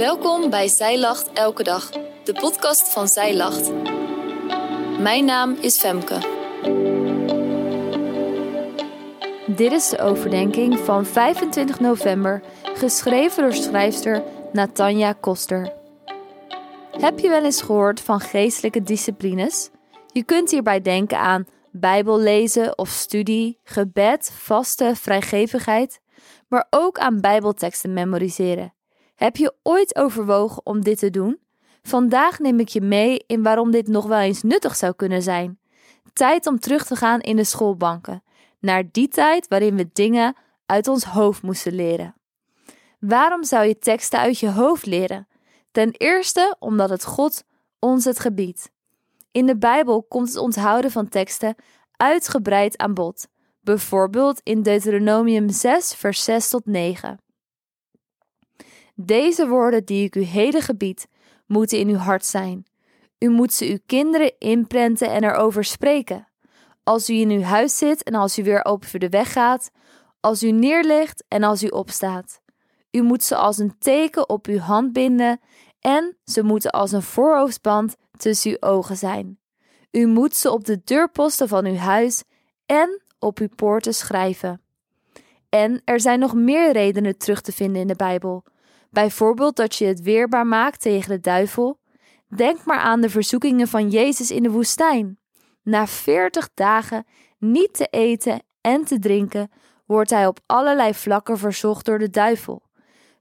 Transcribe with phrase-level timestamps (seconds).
[0.00, 1.90] Welkom bij Zij Lacht Elke Dag,
[2.24, 3.72] de podcast van Zij Lacht.
[5.00, 6.18] Mijn naam is Femke.
[9.46, 14.22] Dit is de overdenking van 25 november, geschreven door schrijfster
[14.52, 15.72] Natanja Koster.
[16.90, 19.70] Heb je wel eens gehoord van geestelijke disciplines?
[20.06, 26.00] Je kunt hierbij denken aan Bijbel lezen of studie, gebed, vasten, vrijgevigheid,
[26.48, 28.78] maar ook aan Bijbelteksten memoriseren.
[29.20, 31.38] Heb je ooit overwogen om dit te doen?
[31.82, 35.58] Vandaag neem ik je mee in waarom dit nog wel eens nuttig zou kunnen zijn.
[36.12, 38.22] Tijd om terug te gaan in de schoolbanken,
[38.60, 42.14] naar die tijd waarin we dingen uit ons hoofd moesten leren.
[43.00, 45.28] Waarom zou je teksten uit je hoofd leren?
[45.70, 47.44] Ten eerste omdat het God
[47.78, 48.70] ons het gebiedt.
[49.32, 51.54] In de Bijbel komt het onthouden van teksten
[51.96, 53.26] uitgebreid aan bod,
[53.60, 57.18] bijvoorbeeld in Deuteronomium 6, vers 6 tot 9.
[59.02, 61.08] Deze woorden die ik u heden gebied,
[61.46, 62.64] moeten in uw hart zijn.
[63.18, 66.28] U moet ze uw kinderen inprenten en erover spreken.
[66.82, 69.70] Als u in uw huis zit en als u weer over de weg gaat,
[70.20, 72.40] als u neerlegt en als u opstaat.
[72.90, 75.40] U moet ze als een teken op uw hand binden
[75.80, 79.38] en ze moeten als een voorhoofdband tussen uw ogen zijn.
[79.90, 82.22] U moet ze op de deurposten van uw huis
[82.66, 84.60] en op uw poorten schrijven.
[85.48, 88.44] En er zijn nog meer redenen terug te vinden in de Bijbel.
[88.90, 91.78] Bijvoorbeeld dat je het weerbaar maakt tegen de duivel.
[92.28, 95.18] Denk maar aan de verzoekingen van Jezus in de woestijn.
[95.62, 97.04] Na veertig dagen
[97.38, 99.50] niet te eten en te drinken,
[99.86, 102.62] wordt hij op allerlei vlakken verzocht door de duivel.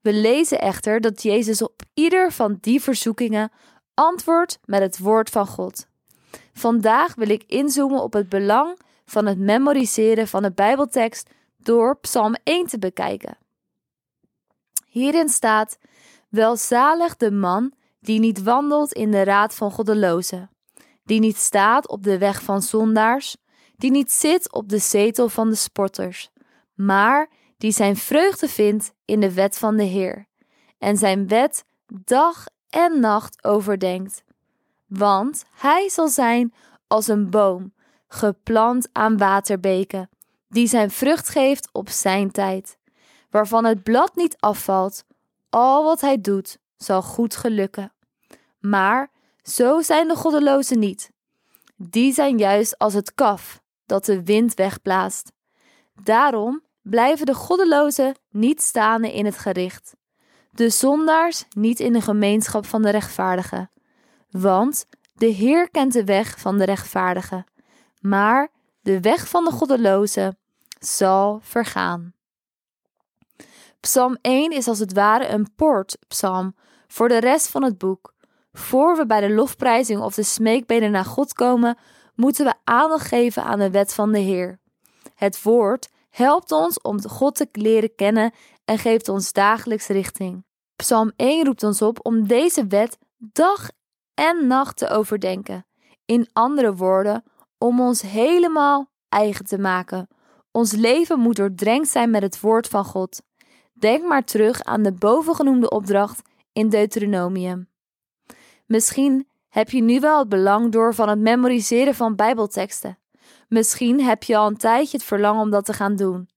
[0.00, 3.52] We lezen echter dat Jezus op ieder van die verzoekingen
[3.94, 5.86] antwoordt met het woord van God.
[6.52, 12.34] Vandaag wil ik inzoomen op het belang van het memoriseren van de Bijbeltekst door Psalm
[12.42, 13.38] 1 te bekijken.
[14.98, 15.78] Hierin staat:
[16.28, 20.50] Welzalig de man die niet wandelt in de raad van goddelozen,
[21.04, 23.36] die niet staat op de weg van zondaars,
[23.76, 26.30] die niet zit op de zetel van de spotters,
[26.74, 30.26] maar die zijn vreugde vindt in de wet van de Heer,
[30.78, 34.22] en zijn wet dag en nacht overdenkt.
[34.86, 36.54] Want hij zal zijn
[36.86, 37.72] als een boom,
[38.08, 40.08] geplant aan waterbeken,
[40.48, 42.77] die zijn vrucht geeft op zijn tijd
[43.30, 45.04] waarvan het blad niet afvalt.
[45.48, 47.92] Al wat hij doet, zal goed gelukken.
[48.60, 49.10] Maar
[49.42, 51.10] zo zijn de goddelozen niet.
[51.76, 55.32] Die zijn juist als het kaf dat de wind wegblaast.
[56.02, 59.96] Daarom blijven de goddelozen niet staan in het gericht.
[60.50, 63.70] De zondaars niet in de gemeenschap van de rechtvaardigen.
[64.30, 67.44] Want de Heer kent de weg van de rechtvaardigen,
[68.00, 68.48] maar
[68.80, 70.38] de weg van de goddelozen
[70.78, 72.12] zal vergaan.
[73.80, 76.54] Psalm 1 is als het ware een poortpsalm
[76.86, 78.14] voor de rest van het boek.
[78.52, 81.78] Voor we bij de lofprijzing of de smeekbeden naar God komen,
[82.14, 84.60] moeten we aandacht geven aan de wet van de Heer.
[85.14, 88.32] Het woord helpt ons om God te leren kennen
[88.64, 90.44] en geeft ons dagelijks richting.
[90.76, 93.70] Psalm 1 roept ons op om deze wet dag
[94.14, 95.66] en nacht te overdenken.
[96.04, 97.24] In andere woorden,
[97.58, 100.08] om ons helemaal eigen te maken.
[100.50, 103.20] Ons leven moet doordrenkt zijn met het woord van God.
[103.78, 106.22] Denk maar terug aan de bovengenoemde opdracht
[106.52, 107.68] in Deuteronomium.
[108.66, 112.98] Misschien heb je nu wel het belang door van het memoriseren van Bijbelteksten.
[113.48, 116.28] Misschien heb je al een tijdje het verlangen om dat te gaan doen.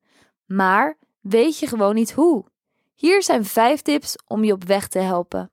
[0.45, 2.45] Maar weet je gewoon niet hoe?
[2.95, 5.51] Hier zijn vijf tips om je op weg te helpen.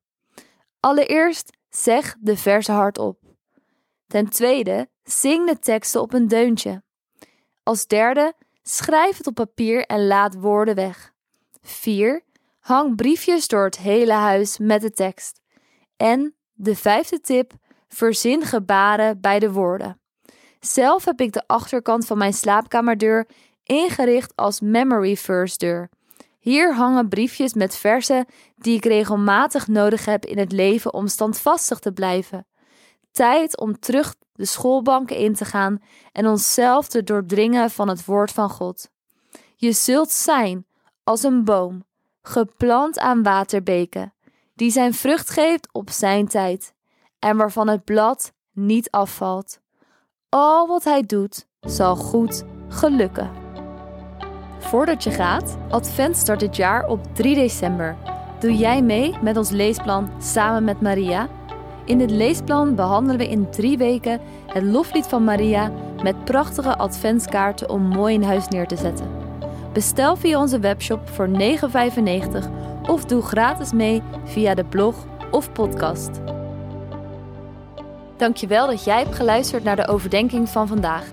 [0.81, 3.19] Allereerst zeg de verse hardop.
[4.06, 6.82] Ten tweede, zing de teksten op een deuntje.
[7.62, 11.16] Als derde, schrijf het op papier en laat woorden weg.
[11.63, 12.23] 4.
[12.59, 15.41] Hang briefjes door het hele huis met de tekst.
[15.97, 17.53] En de vijfde tip:
[17.89, 20.01] verzin gebaren bij de woorden.
[20.61, 23.29] Zelf heb ik de achterkant van mijn slaapkamerdeur
[23.63, 25.91] ingericht als memory verse deur.
[26.39, 31.79] Hier hangen briefjes met versen die ik regelmatig nodig heb in het leven om standvastig
[31.79, 32.47] te blijven.
[33.11, 35.82] Tijd om terug de schoolbanken in te gaan
[36.12, 38.91] en onszelf te doordringen van het woord van God.
[39.56, 40.67] Je zult zijn
[41.08, 41.84] als een boom,
[42.22, 44.12] geplant aan waterbeken,
[44.55, 46.75] die zijn vrucht geeft op zijn tijd
[47.19, 49.60] en waarvan het blad niet afvalt.
[50.28, 53.31] Al wat hij doet, zal goed gelukken.
[54.58, 57.96] Voordat je gaat, Advent start dit jaar op 3 december.
[58.40, 61.28] Doe jij mee met ons leesplan Samen met Maria?
[61.84, 65.72] In dit leesplan behandelen we in drie weken het loflied van Maria
[66.02, 69.28] met prachtige adventskaarten om mooi in huis neer te zetten.
[69.79, 71.37] Bestel via onze webshop voor 9,95
[72.87, 76.11] of doe gratis mee via de blog of podcast.
[78.17, 81.05] Dankjewel dat jij hebt geluisterd naar de overdenking van vandaag.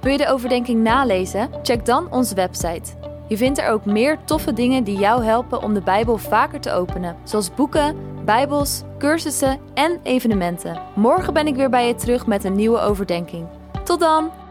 [0.00, 1.50] Wil je de overdenking nalezen?
[1.62, 2.92] Check dan onze website.
[3.28, 6.72] Je vindt er ook meer toffe dingen die jou helpen om de Bijbel vaker te
[6.72, 10.80] openen, zoals boeken, Bijbels, cursussen en evenementen.
[10.94, 13.46] Morgen ben ik weer bij je terug met een nieuwe overdenking.
[13.84, 14.47] Tot dan!